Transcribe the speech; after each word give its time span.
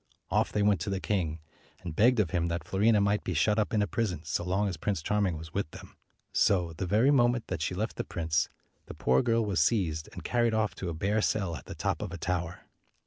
Off 0.31 0.51
they 0.51 0.63
went 0.63 0.79
to 0.81 0.89
the 0.89 0.99
king, 0.99 1.37
and 1.83 1.95
begged 1.95 2.19
of 2.19 2.31
him 2.31 2.47
that 2.47 2.63
Fiorina 2.63 2.99
might 2.99 3.23
be 3.23 3.35
shut 3.35 3.59
up 3.59 3.71
in 3.71 3.83
a 3.83 3.85
prison 3.85 4.23
so 4.23 4.43
long 4.43 4.67
as 4.67 4.75
Prince 4.75 5.03
Charming 5.03 5.37
was 5.37 5.53
with 5.53 5.69
them. 5.69 5.95
So, 6.33 6.73
the 6.73 6.87
very 6.87 7.11
moment 7.11 7.45
that 7.49 7.61
she 7.61 7.75
left 7.75 7.97
the 7.97 8.03
prince, 8.03 8.49
the 8.87 8.95
poor 8.95 9.21
girl 9.21 9.45
was 9.45 9.61
seized 9.61 10.09
and 10.11 10.23
carried 10.23 10.55
off 10.55 10.73
to 10.77 10.89
a 10.89 10.95
bare 10.95 11.21
cell 11.21 11.55
at 11.55 11.65
the 11.67 11.75
top 11.75 12.01
of 12.01 12.11
a 12.11 12.17
tower. 12.17 12.61